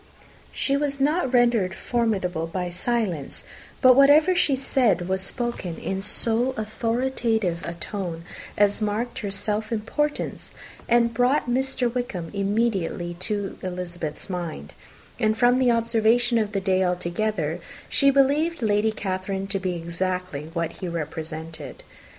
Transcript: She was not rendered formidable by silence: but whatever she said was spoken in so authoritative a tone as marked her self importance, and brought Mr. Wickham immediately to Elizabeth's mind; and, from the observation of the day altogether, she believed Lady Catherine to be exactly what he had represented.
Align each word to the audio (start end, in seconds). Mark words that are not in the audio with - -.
She 0.51 0.75
was 0.75 0.99
not 0.99 1.31
rendered 1.31 1.75
formidable 1.75 2.47
by 2.47 2.71
silence: 2.71 3.43
but 3.81 3.95
whatever 3.95 4.33
she 4.35 4.55
said 4.55 5.07
was 5.07 5.21
spoken 5.21 5.77
in 5.77 6.01
so 6.01 6.55
authoritative 6.57 7.63
a 7.67 7.75
tone 7.75 8.23
as 8.57 8.81
marked 8.81 9.19
her 9.19 9.29
self 9.29 9.71
importance, 9.71 10.55
and 10.89 11.13
brought 11.13 11.47
Mr. 11.47 11.87
Wickham 11.93 12.31
immediately 12.33 13.13
to 13.19 13.59
Elizabeth's 13.61 14.27
mind; 14.27 14.73
and, 15.19 15.37
from 15.37 15.59
the 15.59 15.69
observation 15.69 16.39
of 16.39 16.53
the 16.53 16.61
day 16.61 16.83
altogether, 16.83 17.59
she 17.87 18.09
believed 18.09 18.63
Lady 18.63 18.91
Catherine 18.91 19.45
to 19.45 19.59
be 19.59 19.75
exactly 19.75 20.49
what 20.55 20.71
he 20.71 20.87
had 20.87 20.95
represented. 20.95 21.83